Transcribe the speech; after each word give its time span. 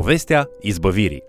Povestea 0.00 0.48
izbăvirii. 0.60 1.22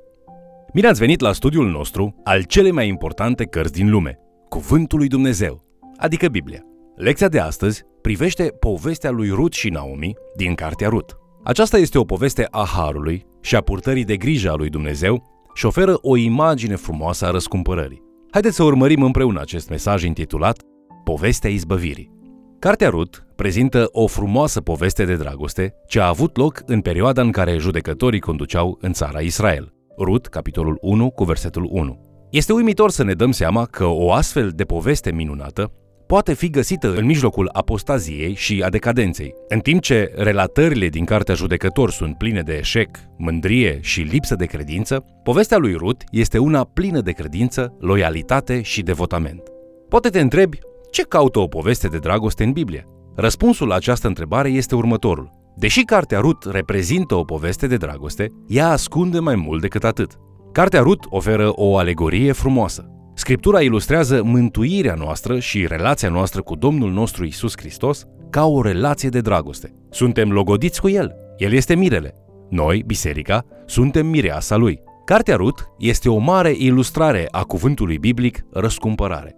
Bine 0.73 0.87
ați 0.87 0.99
venit 0.99 1.19
la 1.19 1.31
studiul 1.31 1.69
nostru 1.69 2.15
al 2.23 2.43
cele 2.43 2.71
mai 2.71 2.87
importante 2.87 3.45
cărți 3.45 3.73
din 3.73 3.89
lume, 3.89 4.19
Cuvântul 4.49 4.97
lui 4.97 5.07
Dumnezeu, 5.07 5.63
adică 5.97 6.27
Biblia. 6.27 6.59
Lecția 6.95 7.27
de 7.27 7.39
astăzi 7.39 7.83
privește 8.01 8.43
povestea 8.43 9.09
lui 9.09 9.29
Rut 9.29 9.53
și 9.53 9.69
Naomi 9.69 10.13
din 10.35 10.53
Cartea 10.53 10.89
Rut. 10.89 11.17
Aceasta 11.43 11.77
este 11.77 11.97
o 11.97 12.03
poveste 12.03 12.47
a 12.51 12.65
harului 12.65 13.25
și 13.41 13.55
a 13.55 13.61
purtării 13.61 14.03
de 14.05 14.17
grijă 14.17 14.49
a 14.51 14.55
lui 14.55 14.69
Dumnezeu 14.69 15.23
și 15.53 15.65
oferă 15.65 15.97
o 16.01 16.15
imagine 16.15 16.75
frumoasă 16.75 17.25
a 17.25 17.31
răscumpărării. 17.31 18.03
Haideți 18.31 18.55
să 18.55 18.63
urmărim 18.63 19.03
împreună 19.03 19.41
acest 19.41 19.69
mesaj 19.69 20.03
intitulat 20.03 20.61
Povestea 21.03 21.49
izbăvirii. 21.49 22.11
Cartea 22.61 22.89
Rut 22.89 23.25
prezintă 23.35 23.89
o 23.91 24.07
frumoasă 24.07 24.61
poveste 24.61 25.05
de 25.05 25.15
dragoste 25.15 25.73
ce 25.87 25.99
a 25.99 26.07
avut 26.07 26.37
loc 26.37 26.61
în 26.65 26.81
perioada 26.81 27.21
în 27.21 27.31
care 27.31 27.57
judecătorii 27.57 28.19
conduceau 28.19 28.77
în 28.81 28.93
țara 28.93 29.19
Israel. 29.19 29.73
Rut, 29.97 30.27
capitolul 30.27 30.77
1, 30.81 31.09
cu 31.09 31.23
versetul 31.23 31.67
1. 31.71 32.27
Este 32.31 32.53
uimitor 32.53 32.91
să 32.91 33.03
ne 33.03 33.13
dăm 33.13 33.31
seama 33.31 33.65
că 33.65 33.85
o 33.85 34.11
astfel 34.11 34.51
de 34.55 34.63
poveste 34.63 35.11
minunată 35.11 35.71
poate 36.07 36.33
fi 36.33 36.49
găsită 36.49 36.93
în 36.93 37.05
mijlocul 37.05 37.49
apostaziei 37.51 38.33
și 38.33 38.61
a 38.65 38.69
decadenței. 38.69 39.33
În 39.47 39.59
timp 39.59 39.81
ce 39.81 40.11
relatările 40.15 40.87
din 40.87 41.05
Cartea 41.05 41.35
Judecător 41.35 41.91
sunt 41.91 42.17
pline 42.17 42.41
de 42.41 42.53
eșec, 42.53 42.89
mândrie 43.17 43.79
și 43.81 44.01
lipsă 44.01 44.35
de 44.35 44.45
credință, 44.45 45.05
povestea 45.23 45.57
lui 45.57 45.73
Rut 45.73 46.03
este 46.11 46.37
una 46.37 46.63
plină 46.63 47.01
de 47.01 47.11
credință, 47.11 47.75
loialitate 47.79 48.61
și 48.61 48.81
devotament. 48.81 49.41
Poate 49.89 50.09
te 50.09 50.19
întrebi 50.19 50.59
ce 50.91 51.01
caută 51.03 51.39
o 51.39 51.47
poveste 51.47 51.87
de 51.87 51.97
dragoste 51.97 52.43
în 52.43 52.51
Biblie? 52.51 52.87
Răspunsul 53.15 53.67
la 53.67 53.75
această 53.75 54.07
întrebare 54.07 54.49
este 54.49 54.75
următorul. 54.75 55.29
Deși 55.55 55.83
cartea 55.83 56.19
Rut 56.19 56.43
reprezintă 56.51 57.15
o 57.15 57.23
poveste 57.23 57.67
de 57.67 57.77
dragoste, 57.77 58.31
ea 58.47 58.69
ascunde 58.69 59.19
mai 59.19 59.35
mult 59.35 59.61
decât 59.61 59.83
atât. 59.83 60.11
Cartea 60.51 60.81
Rut 60.81 61.05
oferă 61.09 61.51
o 61.55 61.77
alegorie 61.77 62.31
frumoasă. 62.31 62.85
Scriptura 63.13 63.61
ilustrează 63.61 64.23
mântuirea 64.23 64.93
noastră 64.93 65.39
și 65.39 65.67
relația 65.67 66.09
noastră 66.09 66.41
cu 66.41 66.55
Domnul 66.55 66.91
nostru 66.91 67.25
Isus 67.25 67.53
Hristos 67.57 68.05
ca 68.29 68.45
o 68.45 68.61
relație 68.61 69.09
de 69.09 69.21
dragoste. 69.21 69.73
Suntem 69.89 70.31
logodiți 70.31 70.81
cu 70.81 70.89
El. 70.89 71.15
El 71.37 71.53
este 71.53 71.75
mirele. 71.75 72.15
Noi, 72.49 72.83
biserica, 72.85 73.45
suntem 73.65 74.07
mireasa 74.07 74.55
Lui. 74.55 74.79
Cartea 75.05 75.35
Rut 75.35 75.65
este 75.77 76.09
o 76.09 76.17
mare 76.17 76.53
ilustrare 76.57 77.27
a 77.31 77.43
cuvântului 77.43 77.97
biblic 77.97 78.45
răscumpărare. 78.51 79.35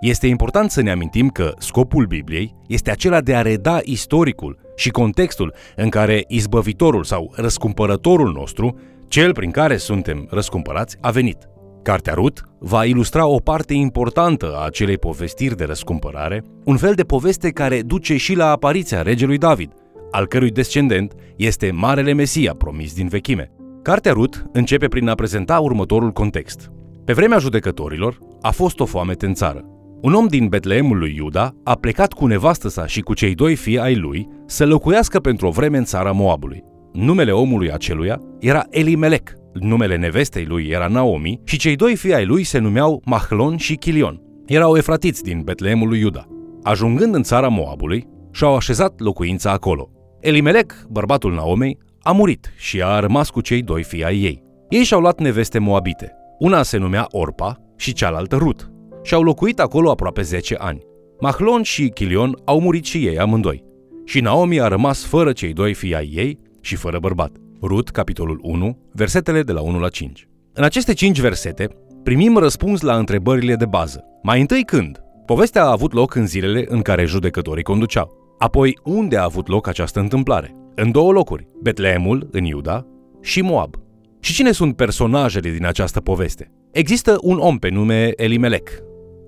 Este 0.00 0.26
important 0.26 0.70
să 0.70 0.82
ne 0.82 0.90
amintim 0.90 1.28
că 1.28 1.54
scopul 1.58 2.06
Bibliei 2.06 2.54
este 2.66 2.90
acela 2.90 3.20
de 3.20 3.34
a 3.34 3.42
reda 3.42 3.80
istoricul 3.82 4.58
și 4.76 4.90
contextul 4.90 5.54
în 5.76 5.88
care 5.88 6.24
izbăvitorul 6.28 7.04
sau 7.04 7.32
răscumpărătorul 7.36 8.32
nostru, 8.32 8.78
cel 9.08 9.32
prin 9.32 9.50
care 9.50 9.76
suntem 9.76 10.26
răscumpărați, 10.30 10.96
a 11.00 11.10
venit. 11.10 11.48
Cartea 11.82 12.14
Rut 12.14 12.42
va 12.58 12.84
ilustra 12.84 13.26
o 13.26 13.38
parte 13.38 13.74
importantă 13.74 14.54
a 14.56 14.64
acelei 14.64 14.98
povestiri 14.98 15.56
de 15.56 15.64
răscumpărare, 15.64 16.44
un 16.64 16.76
fel 16.76 16.94
de 16.94 17.04
poveste 17.04 17.50
care 17.50 17.82
duce 17.82 18.16
și 18.16 18.34
la 18.34 18.50
apariția 18.50 19.02
regelui 19.02 19.38
David, 19.38 19.72
al 20.10 20.26
cărui 20.26 20.50
descendent 20.50 21.14
este 21.36 21.70
Marele 21.70 22.12
Mesia 22.12 22.54
promis 22.54 22.94
din 22.94 23.08
vechime. 23.08 23.50
Cartea 23.82 24.12
Rut 24.12 24.44
începe 24.52 24.88
prin 24.88 25.08
a 25.08 25.14
prezenta 25.14 25.58
următorul 25.58 26.10
context. 26.10 26.70
Pe 27.04 27.12
vremea 27.12 27.38
judecătorilor 27.38 28.18
a 28.40 28.50
fost 28.50 28.80
o 28.80 28.84
foame 28.84 29.14
în 29.18 29.34
țară. 29.34 29.64
Un 30.02 30.14
om 30.14 30.26
din 30.26 30.48
Betleemul 30.48 30.98
lui 30.98 31.14
Iuda 31.16 31.54
a 31.64 31.74
plecat 31.74 32.12
cu 32.12 32.26
nevastă 32.26 32.68
sa 32.68 32.86
și 32.86 33.00
cu 33.00 33.14
cei 33.14 33.34
doi 33.34 33.54
fii 33.54 33.78
ai 33.78 33.96
lui 33.96 34.28
să 34.46 34.66
locuiască 34.66 35.18
pentru 35.18 35.46
o 35.46 35.50
vreme 35.50 35.78
în 35.78 35.84
țara 35.84 36.12
Moabului. 36.12 36.64
Numele 36.92 37.32
omului 37.32 37.72
aceluia 37.72 38.20
era 38.38 38.66
Elimelec, 38.70 39.32
numele 39.52 39.96
nevestei 39.96 40.44
lui 40.44 40.66
era 40.68 40.86
Naomi 40.86 41.40
și 41.44 41.58
cei 41.58 41.76
doi 41.76 41.96
fii 41.96 42.14
ai 42.14 42.26
lui 42.26 42.44
se 42.44 42.58
numeau 42.58 43.02
Mahlon 43.04 43.56
și 43.56 43.74
Chilion. 43.74 44.22
Erau 44.46 44.76
efratiți 44.76 45.22
din 45.22 45.40
Betleemul 45.40 45.88
lui 45.88 45.98
Iuda. 45.98 46.26
Ajungând 46.62 47.14
în 47.14 47.22
țara 47.22 47.48
Moabului, 47.48 48.06
și-au 48.32 48.56
așezat 48.56 49.00
locuința 49.00 49.50
acolo. 49.50 49.90
Elimelec, 50.20 50.84
bărbatul 50.88 51.34
Naomei, 51.34 51.78
a 52.02 52.12
murit 52.12 52.52
și 52.56 52.82
a 52.82 52.98
rămas 52.98 53.30
cu 53.30 53.40
cei 53.40 53.62
doi 53.62 53.82
fii 53.82 54.04
ai 54.04 54.20
ei. 54.20 54.42
Ei 54.68 54.82
și-au 54.82 55.00
luat 55.00 55.20
neveste 55.20 55.58
moabite. 55.58 56.12
Una 56.38 56.62
se 56.62 56.76
numea 56.78 57.06
Orpa 57.10 57.56
și 57.76 57.92
cealaltă 57.92 58.36
Rut 58.36 58.70
și 59.02 59.14
au 59.14 59.22
locuit 59.22 59.60
acolo 59.60 59.90
aproape 59.90 60.22
10 60.22 60.54
ani. 60.58 60.82
Mahlon 61.20 61.62
și 61.62 61.88
Chilion 61.88 62.36
au 62.44 62.60
murit 62.60 62.84
și 62.84 63.06
ei 63.06 63.18
amândoi. 63.18 63.64
Și 64.04 64.20
Naomi 64.20 64.60
a 64.60 64.68
rămas 64.68 65.04
fără 65.04 65.32
cei 65.32 65.52
doi 65.52 65.74
fii 65.74 65.94
ai 65.94 66.10
ei 66.14 66.38
și 66.60 66.76
fără 66.76 66.98
bărbat. 66.98 67.36
Rut, 67.62 67.88
capitolul 67.88 68.38
1, 68.42 68.78
versetele 68.92 69.42
de 69.42 69.52
la 69.52 69.60
1 69.60 69.78
la 69.78 69.88
5. 69.88 70.28
În 70.52 70.64
aceste 70.64 70.92
5 70.92 71.20
versete 71.20 71.68
primim 72.02 72.36
răspuns 72.36 72.80
la 72.80 72.96
întrebările 72.96 73.54
de 73.54 73.66
bază. 73.66 74.04
Mai 74.22 74.40
întâi 74.40 74.64
când? 74.64 75.00
Povestea 75.26 75.62
a 75.64 75.70
avut 75.70 75.92
loc 75.92 76.14
în 76.14 76.26
zilele 76.26 76.64
în 76.68 76.82
care 76.82 77.04
judecătorii 77.04 77.62
conduceau. 77.62 78.34
Apoi, 78.38 78.78
unde 78.84 79.16
a 79.16 79.24
avut 79.24 79.48
loc 79.48 79.66
această 79.66 80.00
întâmplare? 80.00 80.54
În 80.74 80.90
două 80.90 81.12
locuri, 81.12 81.48
Betleemul, 81.62 82.28
în 82.30 82.44
Iuda, 82.44 82.86
și 83.20 83.40
Moab. 83.40 83.74
Și 84.20 84.32
cine 84.32 84.52
sunt 84.52 84.76
personajele 84.76 85.50
din 85.50 85.66
această 85.66 86.00
poveste? 86.00 86.50
Există 86.70 87.16
un 87.20 87.38
om 87.38 87.58
pe 87.58 87.68
nume 87.68 88.12
Elimelec, 88.16 88.70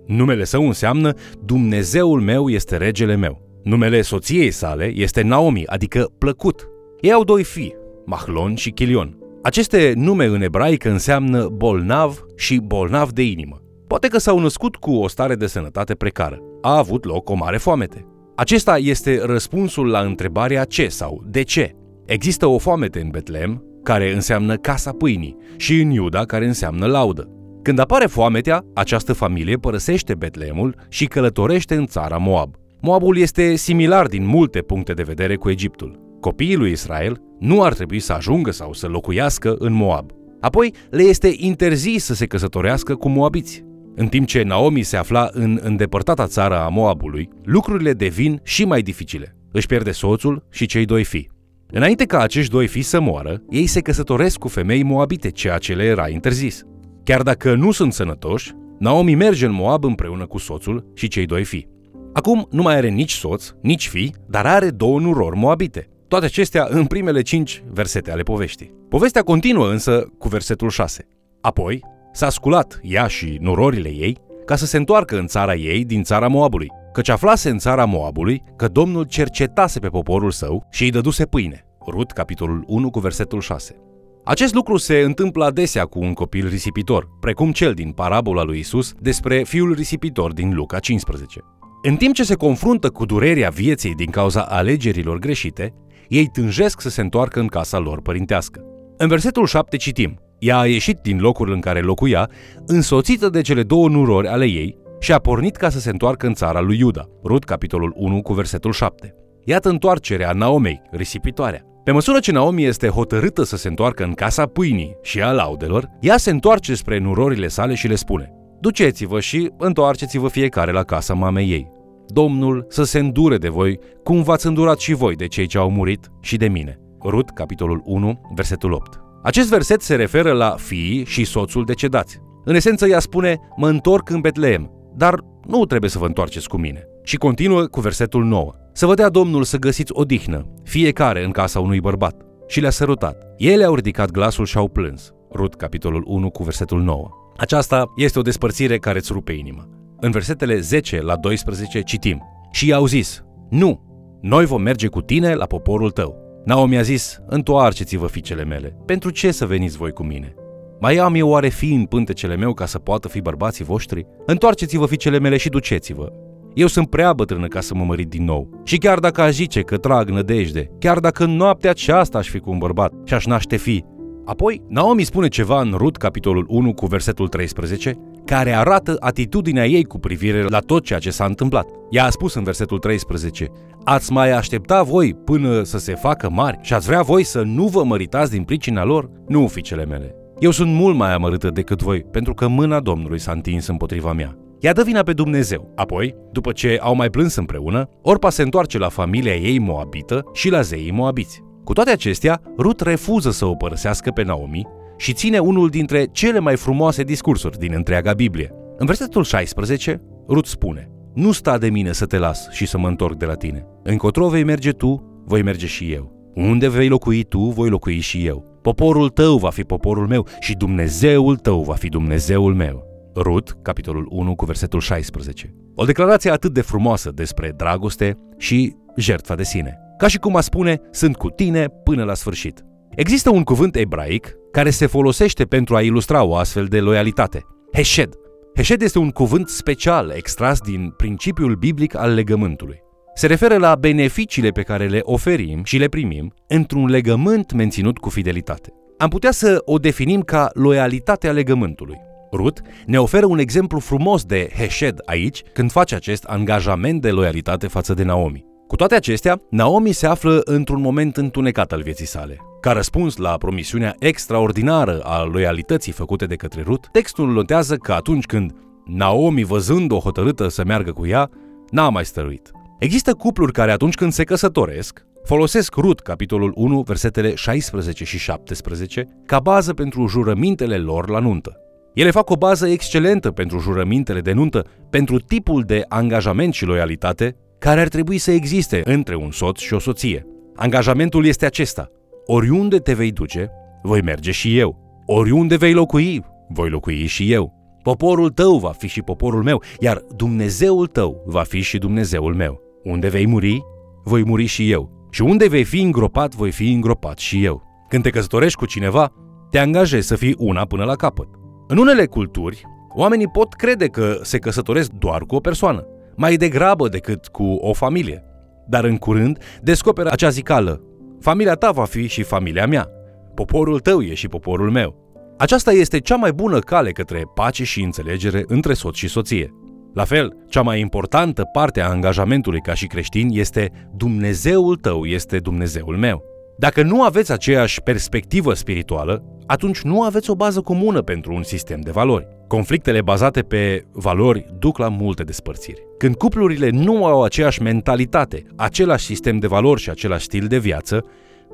Numele 0.07 0.45
său 0.45 0.67
înseamnă 0.67 1.15
Dumnezeul 1.45 2.21
meu 2.21 2.49
este 2.49 2.77
regele 2.77 3.17
meu. 3.17 3.61
Numele 3.63 4.03
soției 4.03 4.51
sale 4.51 4.93
este 4.95 5.23
Naomi, 5.23 5.67
adică 5.67 6.11
plăcut. 6.19 6.69
Ei 7.01 7.13
au 7.13 7.25
doi 7.25 7.45
fii, 7.45 7.75
Mahlon 8.07 8.55
și 8.55 8.71
Chilion. 8.71 9.17
Aceste 9.43 9.93
nume 9.97 10.25
în 10.25 10.43
ebraică 10.43 10.91
înseamnă 10.91 11.49
bolnav 11.49 12.25
și 12.37 12.61
bolnav 12.65 13.11
de 13.11 13.23
inimă. 13.23 13.63
Poate 13.87 14.09
că 14.09 14.19
s-au 14.19 14.39
născut 14.39 14.77
cu 14.77 14.95
o 14.95 15.09
stare 15.09 15.35
de 15.35 15.47
sănătate 15.47 15.95
precară. 15.95 16.39
A 16.61 16.77
avut 16.77 17.05
loc 17.05 17.31
o 17.31 17.35
mare 17.35 17.57
foamete. 17.57 18.07
Acesta 18.37 18.79
este 18.79 19.21
răspunsul 19.25 19.87
la 19.87 20.01
întrebarea 20.01 20.65
ce 20.65 20.89
sau 20.89 21.25
de 21.27 21.43
ce. 21.43 21.75
Există 22.07 22.47
o 22.47 22.59
foamete 22.59 23.01
în 23.01 23.09
Betlehem, 23.09 23.65
care 23.83 24.15
înseamnă 24.15 24.57
casa 24.57 24.93
pâinii, 24.93 25.37
și 25.57 25.81
în 25.81 25.91
Iuda, 25.91 26.25
care 26.25 26.47
înseamnă 26.47 26.87
laudă. 26.87 27.29
Când 27.63 27.79
apare 27.79 28.07
foametea, 28.07 28.65
această 28.75 29.13
familie 29.13 29.57
părăsește 29.57 30.15
Betleemul 30.15 30.75
și 30.89 31.07
călătorește 31.07 31.75
în 31.75 31.87
țara 31.87 32.17
Moab. 32.17 32.55
Moabul 32.81 33.19
este 33.19 33.55
similar 33.57 34.07
din 34.07 34.27
multe 34.27 34.61
puncte 34.61 34.93
de 34.93 35.03
vedere 35.03 35.37
cu 35.37 35.51
Egiptul. 35.51 36.01
Copiii 36.21 36.57
lui 36.57 36.71
Israel 36.71 37.21
nu 37.39 37.63
ar 37.63 37.75
trebui 37.75 37.99
să 37.99 38.13
ajungă 38.13 38.51
sau 38.51 38.73
să 38.73 38.87
locuiască 38.87 39.55
în 39.59 39.73
Moab. 39.73 40.11
Apoi 40.41 40.75
le 40.91 41.03
este 41.03 41.33
interzis 41.37 42.05
să 42.05 42.15
se 42.15 42.27
căsătorească 42.27 42.95
cu 42.95 43.09
moabiți. 43.09 43.65
În 43.95 44.07
timp 44.07 44.27
ce 44.27 44.43
Naomi 44.43 44.83
se 44.83 44.97
afla 44.97 45.29
în 45.33 45.61
îndepărtata 45.63 46.27
țară 46.27 46.59
a 46.59 46.69
Moabului, 46.69 47.29
lucrurile 47.45 47.93
devin 47.93 48.41
și 48.43 48.65
mai 48.65 48.83
dificile. 48.83 49.37
Își 49.53 49.67
pierde 49.67 49.91
soțul 49.91 50.47
și 50.51 50.67
cei 50.67 50.85
doi 50.85 51.05
fii. 51.05 51.31
Înainte 51.67 52.05
ca 52.05 52.21
acești 52.21 52.51
doi 52.51 52.67
fii 52.67 52.83
să 52.83 53.01
moară, 53.01 53.43
ei 53.51 53.67
se 53.67 53.81
căsătoresc 53.81 54.39
cu 54.39 54.49
femei 54.49 54.83
moabite, 54.83 55.31
ceea 55.31 55.59
ce 55.59 55.75
le 55.75 55.85
era 55.85 56.09
interzis. 56.09 56.63
Chiar 57.05 57.23
dacă 57.23 57.55
nu 57.55 57.71
sunt 57.71 57.93
sănătoși, 57.93 58.53
Naomi 58.79 59.15
merge 59.15 59.47
în 59.47 59.53
Moab 59.53 59.85
împreună 59.85 60.27
cu 60.27 60.39
soțul 60.39 60.91
și 60.95 61.09
cei 61.09 61.27
doi 61.27 61.45
fii. 61.45 61.69
Acum 62.13 62.47
nu 62.51 62.63
mai 62.63 62.77
are 62.77 62.89
nici 62.89 63.13
soț, 63.13 63.53
nici 63.61 63.89
fii, 63.89 64.15
dar 64.27 64.47
are 64.47 64.71
două 64.71 65.01
nurori 65.01 65.37
moabite. 65.37 65.89
Toate 66.09 66.25
acestea 66.25 66.67
în 66.71 66.87
primele 66.87 67.23
cinci 67.23 67.63
versete 67.73 68.11
ale 68.11 68.23
poveștii. 68.23 68.75
Povestea 68.89 69.23
continuă 69.23 69.71
însă 69.71 70.13
cu 70.19 70.29
versetul 70.29 70.71
6. 70.71 71.09
Apoi 71.41 71.85
s-a 72.13 72.31
sculat 72.31 72.81
ea 72.83 73.07
și 73.07 73.39
nurorile 73.41 73.89
ei 73.89 74.17
ca 74.45 74.57
să 74.57 74.67
se 74.67 74.77
întoarcă 74.77 75.19
în 75.19 75.27
țara 75.27 75.55
ei 75.55 75.85
din 75.85 76.03
țara 76.03 76.29
Moabului, 76.29 76.69
căci 76.93 77.09
aflase 77.09 77.51
în 77.51 77.59
țara 77.59 77.85
Moabului 77.85 78.43
că 78.57 78.69
Domnul 78.69 79.05
cercetase 79.05 79.79
pe 79.79 79.89
poporul 79.89 80.31
său 80.31 80.67
și 80.71 80.83
îi 80.83 80.91
dăduse 80.91 81.27
pâine. 81.27 81.65
Rut, 81.87 82.11
capitolul 82.11 82.65
1, 82.67 82.91
cu 82.91 82.99
versetul 82.99 83.41
6. 83.41 83.77
Acest 84.25 84.55
lucru 84.55 84.77
se 84.77 84.99
întâmplă 84.99 85.45
adesea 85.45 85.85
cu 85.85 85.99
un 85.99 86.13
copil 86.13 86.49
risipitor, 86.49 87.09
precum 87.21 87.53
cel 87.53 87.73
din 87.73 87.91
parabola 87.91 88.43
lui 88.43 88.59
Isus 88.59 88.93
despre 88.99 89.43
fiul 89.43 89.73
risipitor 89.73 90.33
din 90.33 90.55
Luca 90.55 90.79
15. 90.79 91.41
În 91.83 91.97
timp 91.97 92.15
ce 92.15 92.25
se 92.25 92.35
confruntă 92.35 92.89
cu 92.89 93.05
durerea 93.05 93.51
vieții 93.51 93.95
din 93.95 94.11
cauza 94.11 94.43
alegerilor 94.43 95.19
greșite, 95.19 95.75
ei 96.09 96.27
tânjesc 96.27 96.81
să 96.81 96.89
se 96.89 97.01
întoarcă 97.01 97.41
în 97.41 97.47
casa 97.47 97.79
lor 97.79 98.01
părintească. 98.03 98.61
În 98.97 99.09
versetul 99.09 99.47
7 99.47 99.77
citim, 99.77 100.21
ea 100.39 100.59
a 100.59 100.67
ieșit 100.67 100.99
din 101.03 101.21
locul 101.21 101.53
în 101.53 101.61
care 101.61 101.81
locuia, 101.81 102.31
însoțită 102.67 103.29
de 103.29 103.41
cele 103.41 103.63
două 103.63 103.89
nurori 103.89 104.29
ale 104.29 104.45
ei, 104.45 104.77
și 105.01 105.13
a 105.13 105.19
pornit 105.19 105.57
ca 105.57 105.69
să 105.69 105.79
se 105.79 105.91
întoarcă 105.91 106.27
în 106.27 106.35
țara 106.35 106.61
lui 106.61 106.79
Iuda. 106.79 107.09
Rut, 107.25 107.45
capitolul 107.45 107.93
1, 107.97 108.23
cu 108.23 108.33
versetul 108.33 108.73
7. 108.73 109.15
Iată 109.45 109.69
întoarcerea 109.69 110.33
Naomei, 110.33 110.83
risipitoarea. 110.91 111.72
Pe 111.85 111.91
măsură 111.91 112.19
ce 112.19 112.33
Naomi 112.33 112.65
este 112.65 112.89
hotărâtă 112.89 113.43
să 113.43 113.57
se 113.57 113.69
întoarcă 113.69 114.05
în 114.05 114.13
casa 114.13 114.47
pâinii 114.47 114.97
și 115.03 115.23
a 115.23 115.31
laudelor, 115.31 115.89
ea 116.01 116.17
se 116.17 116.31
întoarce 116.31 116.75
spre 116.75 116.99
nurorile 116.99 117.49
sale 117.49 117.75
și 117.75 117.89
le 117.89 117.95
spune 117.95 118.33
Duceți-vă 118.61 119.21
și 119.21 119.51
întoarceți-vă 119.59 120.29
fiecare 120.29 120.73
la 120.73 120.83
casa 120.83 121.15
mamei 121.15 121.51
ei. 121.51 121.71
Domnul 122.07 122.67
să 122.69 122.83
se 122.83 122.99
îndure 122.99 123.37
de 123.37 123.49
voi, 123.49 123.79
cum 124.03 124.23
v-ați 124.23 124.47
îndurat 124.47 124.79
și 124.79 124.93
voi 124.93 125.15
de 125.15 125.27
cei 125.27 125.47
ce 125.47 125.59
au 125.59 125.71
murit 125.71 126.11
și 126.21 126.37
de 126.37 126.49
mine. 126.49 126.79
Rut, 127.05 127.31
capitolul 127.31 127.83
1, 127.85 128.21
versetul 128.35 128.73
8. 128.73 129.01
Acest 129.23 129.49
verset 129.49 129.81
se 129.81 129.95
referă 129.95 130.33
la 130.33 130.55
fiii 130.59 131.05
și 131.05 131.25
soțul 131.25 131.65
decedați. 131.65 132.21
În 132.45 132.55
esență, 132.55 132.87
ea 132.87 132.99
spune, 132.99 133.41
mă 133.57 133.69
întorc 133.69 134.11
în 134.11 134.21
Betleem, 134.21 134.71
dar 134.97 135.25
nu 135.47 135.65
trebuie 135.65 135.91
să 135.91 135.99
vă 135.99 136.07
întoarceți 136.07 136.49
cu 136.49 136.57
mine. 136.57 136.87
Și 137.05 137.17
continuă 137.17 137.63
cu 137.63 137.81
versetul 137.81 138.25
9. 138.25 138.55
Să 138.73 138.87
vă 138.87 138.95
dea 138.95 139.09
Domnul 139.09 139.43
să 139.43 139.57
găsiți 139.57 139.93
odihnă, 139.95 140.47
fiecare 140.65 141.25
în 141.25 141.31
casa 141.31 141.61
unui 141.61 141.81
bărbat. 141.81 142.23
Și 142.47 142.61
le-a 142.61 142.71
sărutat. 142.71 143.27
Ele 143.37 143.65
au 143.65 143.75
ridicat 143.75 144.11
glasul 144.11 144.45
și 144.45 144.57
au 144.57 144.69
plâns. 144.69 145.13
Rut, 145.33 145.55
capitolul 145.55 146.05
1, 146.07 146.31
cu 146.31 146.43
versetul 146.43 146.81
9. 146.81 147.09
Aceasta 147.37 147.93
este 147.97 148.19
o 148.19 148.23
despărțire 148.23 148.79
care 148.79 148.99
îți 148.99 149.13
rupe 149.13 149.33
inima. 149.33 149.69
În 150.01 150.11
versetele 150.11 150.59
10 150.59 151.01
la 151.01 151.17
12 151.17 151.81
citim. 151.81 152.23
Și 152.51 152.69
i-au 152.69 152.87
zis, 152.87 153.25
nu, 153.51 153.81
noi 154.21 154.45
vom 154.45 154.63
merge 154.63 154.87
cu 154.87 155.01
tine 155.01 155.35
la 155.35 155.47
poporul 155.47 155.91
tău. 155.91 156.17
Naomi 156.45 156.79
a 156.79 156.83
zis, 156.83 157.19
întoarceți-vă 157.27 158.07
fiicele 158.07 158.45
mele, 158.45 158.77
pentru 158.87 159.11
ce 159.11 159.31
să 159.31 159.47
veniți 159.47 159.77
voi 159.77 159.91
cu 159.91 160.03
mine? 160.03 160.35
Mai 160.81 160.97
am 160.97 161.15
eu 161.15 161.29
oare 161.29 161.49
fi 161.49 161.73
în 161.73 161.85
pântecele 161.85 162.37
meu 162.37 162.53
ca 162.55 162.67
să 162.67 162.79
poată 162.79 163.09
fi 163.09 163.21
bărbații 163.21 163.65
voștri? 163.65 164.07
Întoarceți-vă 164.27 164.87
fiicele 164.87 165.19
mele 165.19 165.37
și 165.37 165.49
duceți-vă. 165.49 166.13
Eu 166.55 166.67
sunt 166.67 166.91
prea 166.91 167.13
bătrână 167.13 167.47
ca 167.47 167.61
să 167.61 167.75
mă 167.75 167.85
mărit 167.85 168.09
din 168.09 168.25
nou. 168.25 168.61
Și 168.65 168.77
chiar 168.79 168.99
dacă 168.99 169.21
aș 169.21 169.33
zice 169.33 169.61
că 169.61 169.77
trag 169.77 170.09
nădejde, 170.09 170.71
chiar 170.79 170.99
dacă 170.99 171.25
în 171.25 171.37
noaptea 171.37 171.71
aceasta 171.71 172.19
aș 172.19 172.29
fi 172.29 172.39
cu 172.39 172.51
un 172.51 172.59
bărbat 172.59 172.93
și 173.05 173.15
aș 173.15 173.27
naște 173.27 173.57
fi, 173.57 173.85
Apoi, 174.25 174.63
Naomi 174.69 175.03
spune 175.03 175.29
ceva 175.29 175.61
în 175.61 175.75
Rut, 175.77 175.97
capitolul 175.97 176.47
1, 176.49 176.75
cu 176.75 176.87
versetul 176.87 177.29
13, 177.29 177.95
care 178.25 178.57
arată 178.57 178.97
atitudinea 179.01 179.67
ei 179.67 179.85
cu 179.85 179.99
privire 179.99 180.43
la 180.43 180.59
tot 180.59 180.85
ceea 180.85 180.99
ce 180.99 181.11
s-a 181.11 181.25
întâmplat. 181.25 181.67
Ea 181.91 182.05
a 182.05 182.11
spus 182.11 182.35
în 182.35 182.43
versetul 182.43 182.79
13, 182.79 183.49
Ați 183.85 184.13
mai 184.13 184.31
aștepta 184.31 184.83
voi 184.83 185.15
până 185.15 185.63
să 185.63 185.79
se 185.79 185.95
facă 185.95 186.31
mari 186.31 186.59
și 186.61 186.75
ați 186.75 186.87
vrea 186.87 187.03
voi 187.03 187.23
să 187.23 187.43
nu 187.43 187.67
vă 187.67 187.85
măritați 187.85 188.31
din 188.31 188.43
pricina 188.43 188.85
lor? 188.85 189.11
Nu, 189.29 189.47
fiicele 189.47 189.85
mele. 189.85 190.15
Eu 190.39 190.51
sunt 190.51 190.73
mult 190.73 190.97
mai 190.97 191.13
amărâtă 191.13 191.51
decât 191.51 191.83
voi, 191.83 192.01
pentru 192.01 192.35
că 192.35 192.49
mâna 192.49 192.81
Domnului 192.81 193.19
s-a 193.19 193.33
întins 193.33 193.67
împotriva 193.67 194.13
mea. 194.13 194.42
Ea 194.63 194.73
dă 194.73 194.83
vina 194.83 195.03
pe 195.03 195.13
Dumnezeu. 195.13 195.73
Apoi, 195.77 196.15
după 196.33 196.53
ce 196.53 196.79
au 196.81 196.95
mai 196.95 197.11
plâns 197.11 197.35
împreună, 197.35 197.89
Orpa 198.03 198.31
se 198.31 198.43
întoarce 198.43 198.79
la 198.79 198.89
familia 198.89 199.35
ei 199.35 199.59
moabită 199.59 200.25
și 200.33 200.51
la 200.51 200.61
zeii 200.61 200.91
moabiți. 200.91 201.43
Cu 201.65 201.73
toate 201.73 201.91
acestea, 201.91 202.41
Rut 202.59 202.81
refuză 202.81 203.31
să 203.31 203.45
o 203.45 203.55
părăsească 203.55 204.11
pe 204.11 204.23
Naomi 204.23 204.67
și 204.97 205.13
ține 205.13 205.39
unul 205.39 205.69
dintre 205.69 206.07
cele 206.13 206.39
mai 206.39 206.57
frumoase 206.57 207.03
discursuri 207.03 207.59
din 207.59 207.73
întreaga 207.75 208.13
Biblie. 208.13 208.51
În 208.77 208.87
versetul 208.87 209.25
16, 209.25 210.03
Rut 210.29 210.47
spune, 210.47 210.91
Nu 211.15 211.33
sta 211.33 211.59
de 211.59 211.71
mine 211.71 211.93
să 211.93 212.07
te 212.07 212.19
las 212.19 212.51
și 212.51 212.67
să 212.67 212.79
mă 212.79 212.89
întorc 212.89 213.17
de 213.17 213.25
la 213.25 213.35
tine. 213.35 213.67
Încotro 213.83 214.29
vei 214.29 214.45
merge 214.45 214.71
tu, 214.71 215.23
voi 215.25 215.43
merge 215.43 215.67
și 215.67 215.93
eu. 215.93 216.33
Unde 216.35 216.69
vei 216.69 216.89
locui 216.89 217.23
tu, 217.23 217.41
voi 217.41 217.69
locui 217.69 217.99
și 217.99 218.27
eu. 218.27 218.59
Poporul 218.63 219.09
tău 219.09 219.37
va 219.37 219.51
fi 219.51 219.63
poporul 219.63 220.07
meu 220.07 220.27
și 220.41 220.55
Dumnezeul 220.55 221.37
tău 221.37 221.63
va 221.63 221.75
fi 221.75 221.89
Dumnezeul 221.89 222.55
meu. 222.55 222.92
Rut, 223.15 223.57
capitolul 223.63 224.07
1, 224.11 224.35
cu 224.35 224.45
versetul 224.45 224.81
16. 224.81 225.55
O 225.75 225.85
declarație 225.85 226.31
atât 226.31 226.53
de 226.53 226.61
frumoasă 226.61 227.11
despre 227.11 227.53
dragoste 227.57 228.19
și 228.39 228.77
jertfa 228.97 229.35
de 229.35 229.43
sine. 229.43 229.79
Ca 229.99 230.07
și 230.07 230.19
cum 230.19 230.37
a 230.37 230.41
spune, 230.41 230.81
sunt 230.91 231.17
cu 231.17 231.29
tine 231.29 231.69
până 231.69 232.05
la 232.05 232.15
sfârșit. 232.15 232.65
Există 232.95 233.31
un 233.31 233.43
cuvânt 233.43 233.77
ebraic 233.77 234.37
care 234.51 234.71
se 234.71 234.87
folosește 234.87 235.45
pentru 235.45 235.77
a 235.77 235.83
ilustra 235.83 236.23
o 236.23 236.37
astfel 236.37 236.65
de 236.65 236.81
loialitate. 236.81 237.43
Heshed. 237.73 238.15
Heshed 238.57 238.83
este 238.83 238.99
un 238.99 239.11
cuvânt 239.11 239.49
special 239.49 240.13
extras 240.17 240.61
din 240.61 240.95
principiul 240.97 241.55
biblic 241.55 241.97
al 241.97 242.15
legământului. 242.15 242.79
Se 243.15 243.27
referă 243.27 243.57
la 243.57 243.75
beneficiile 243.75 244.49
pe 244.49 244.63
care 244.63 244.87
le 244.87 245.01
oferim 245.03 245.65
și 245.65 245.77
le 245.77 245.89
primim 245.89 246.35
într-un 246.49 246.87
legământ 246.87 247.53
menținut 247.53 247.99
cu 247.99 248.09
fidelitate. 248.09 248.73
Am 248.99 249.09
putea 249.09 249.31
să 249.31 249.63
o 249.65 249.79
definim 249.79 250.21
ca 250.21 250.51
loialitatea 250.53 251.33
legământului. 251.33 252.11
Ruth 252.33 252.61
ne 252.87 253.01
oferă 253.01 253.27
un 253.27 253.39
exemplu 253.39 253.79
frumos 253.79 254.25
de 254.25 254.51
Heshed 254.57 254.99
aici 255.05 255.43
când 255.53 255.71
face 255.71 255.95
acest 255.95 256.25
angajament 256.25 257.01
de 257.01 257.11
loialitate 257.11 257.67
față 257.67 257.95
de 257.95 258.03
Naomi. 258.03 258.45
Cu 258.67 258.77
toate 258.77 258.95
acestea, 258.95 259.41
Naomi 259.51 259.93
se 259.93 260.07
află 260.07 260.41
într-un 260.45 260.81
moment 260.81 261.17
întunecat 261.17 261.73
al 261.73 261.83
vieții 261.83 262.07
sale. 262.07 262.37
Ca 262.61 262.73
răspuns 262.73 263.17
la 263.17 263.37
promisiunea 263.37 263.95
extraordinară 263.99 265.01
a 265.03 265.23
loialității 265.23 265.93
făcute 265.93 266.27
de 266.27 266.37
către 266.37 266.63
Ruth, 266.63 266.89
textul 266.93 267.33
notează 267.33 267.77
că 267.77 267.93
atunci 267.93 268.25
când 268.25 268.53
Naomi, 268.85 269.45
văzând-o 269.45 269.99
hotărâtă 269.99 270.49
să 270.49 270.65
meargă 270.65 270.93
cu 270.93 271.07
ea, 271.07 271.31
n-a 271.71 271.89
mai 271.89 272.05
stăruit. 272.05 272.51
Există 272.79 273.15
cupluri 273.15 273.53
care 273.53 273.73
atunci 273.73 273.95
când 273.95 274.13
se 274.13 274.25
căsătoresc, 274.25 275.07
folosesc 275.25 275.77
Ruth, 275.77 276.03
capitolul 276.03 276.53
1, 276.55 276.81
versetele 276.81 277.35
16 277.35 278.05
și 278.05 278.19
17, 278.19 279.09
ca 279.27 279.41
bază 279.41 279.73
pentru 279.75 280.07
jurămintele 280.07 280.79
lor 280.79 281.09
la 281.09 281.19
nuntă. 281.19 281.62
Ele 281.95 282.11
fac 282.11 282.31
o 282.31 282.37
bază 282.37 282.69
excelentă 282.69 283.31
pentru 283.31 283.59
jurămintele 283.59 284.21
de 284.21 284.33
nuntă, 284.33 284.67
pentru 284.91 285.19
tipul 285.19 285.63
de 285.63 285.85
angajament 285.89 286.55
și 286.55 286.65
loialitate 286.65 287.37
care 287.59 287.81
ar 287.81 287.89
trebui 287.89 288.19
să 288.19 288.31
existe 288.31 288.81
între 288.85 289.15
un 289.15 289.31
soț 289.31 289.61
și 289.61 289.75
o 289.75 289.79
soție. 289.79 290.27
Angajamentul 290.57 291.27
este 291.27 291.47
acesta. 291.47 291.89
Oriunde 292.27 292.79
te 292.79 292.95
vei 292.95 293.13
duce, 293.13 293.51
voi 293.83 294.03
merge 294.03 294.31
și 294.31 294.59
eu. 294.59 295.03
Oriunde 295.07 295.57
vei 295.57 295.73
locui, 295.73 296.25
voi 296.49 296.69
locui 296.69 297.07
și 297.07 297.33
eu. 297.33 297.53
Poporul 297.83 298.31
tău 298.31 298.59
va 298.59 298.71
fi 298.79 298.87
și 298.87 299.03
poporul 299.03 299.43
meu, 299.43 299.63
iar 299.81 300.03
Dumnezeul 300.17 300.87
tău 300.87 301.23
va 301.27 301.43
fi 301.43 301.61
și 301.61 301.79
Dumnezeul 301.79 302.35
meu. 302.35 302.61
Unde 302.83 303.09
vei 303.09 303.27
muri, 303.27 303.63
voi 304.05 304.25
muri 304.25 304.47
și 304.47 304.71
eu. 304.71 305.09
Și 305.11 305.23
unde 305.23 305.49
vei 305.49 305.65
fi 305.65 305.81
îngropat, 305.81 306.35
voi 306.35 306.51
fi 306.51 306.73
îngropat 306.73 307.19
și 307.19 307.45
eu. 307.45 307.63
Când 307.89 308.03
te 308.03 308.11
căsătorești 308.11 308.59
cu 308.59 308.67
cineva, 308.67 309.13
te 309.51 309.59
angajezi 309.59 310.07
să 310.07 310.17
fii 310.17 310.35
una 310.39 310.65
până 310.65 310.85
la 310.85 310.95
capăt. 310.95 311.29
În 311.73 311.79
unele 311.79 312.07
culturi, 312.07 312.63
oamenii 312.95 313.29
pot 313.29 313.53
crede 313.53 313.87
că 313.87 314.19
se 314.23 314.39
căsătoresc 314.39 314.91
doar 314.91 315.23
cu 315.23 315.35
o 315.35 315.41
persoană, 315.41 315.87
mai 316.17 316.37
degrabă 316.37 316.89
decât 316.89 317.27
cu 317.27 317.43
o 317.43 317.73
familie. 317.73 318.25
Dar 318.69 318.85
în 318.85 318.97
curând 318.97 319.39
descoperă 319.63 320.11
acea 320.11 320.29
zicală. 320.29 320.83
Familia 321.21 321.55
ta 321.55 321.71
va 321.71 321.85
fi 321.85 322.07
și 322.07 322.23
familia 322.23 322.67
mea. 322.67 322.89
Poporul 323.35 323.81
tău 323.81 324.01
e 324.01 324.15
și 324.15 324.29
poporul 324.29 324.71
meu. 324.71 324.97
Aceasta 325.39 325.73
este 325.73 325.99
cea 325.99 326.17
mai 326.17 326.33
bună 326.33 326.59
cale 326.59 326.91
către 326.91 327.23
pace 327.35 327.65
și 327.65 327.83
înțelegere 327.83 328.45
între 328.47 328.73
soț 328.73 328.97
și 328.97 329.09
soție. 329.09 329.51
La 329.95 330.05
fel, 330.05 330.37
cea 330.49 330.63
mai 330.63 330.81
importantă 330.81 331.43
parte 331.53 331.81
a 331.81 331.89
angajamentului 331.89 332.61
ca 332.61 332.75
și 332.75 332.87
creștin 332.87 333.29
este 333.31 333.71
Dumnezeul 333.97 334.77
tău 334.77 335.05
este 335.05 335.39
Dumnezeul 335.39 335.97
meu. 335.97 336.23
Dacă 336.59 336.83
nu 336.83 337.03
aveți 337.03 337.33
aceeași 337.33 337.83
perspectivă 337.83 338.55
spirituală, 338.55 339.25
atunci 339.47 339.81
nu 339.81 340.03
aveți 340.03 340.31
o 340.31 340.35
bază 340.35 340.61
comună 340.61 341.03
pentru 341.03 341.35
un 341.35 341.43
sistem 341.43 341.81
de 341.81 341.91
valori. 341.91 342.27
Conflictele 342.47 343.03
bazate 343.03 343.41
pe 343.41 343.85
valori 343.93 344.47
duc 344.59 344.79
la 344.79 344.89
multe 344.89 345.23
despărțiri. 345.23 345.83
Când 345.99 346.15
cuplurile 346.15 346.71
nu 346.71 347.05
au 347.05 347.23
aceeași 347.23 347.63
mentalitate, 347.63 348.47
același 348.57 349.05
sistem 349.05 349.39
de 349.39 349.47
valori 349.47 349.81
și 349.81 349.91
același 349.91 350.25
stil 350.25 350.47
de 350.47 350.59
viață, 350.59 351.05